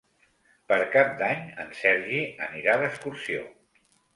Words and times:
Per 0.71 0.77
Cap 0.95 1.11
d'Any 1.19 1.45
en 1.65 1.69
Sergi 1.81 2.25
anirà 2.49 2.79
d'excursió. 2.85 3.45